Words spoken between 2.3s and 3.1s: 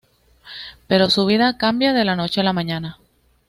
a la mañana.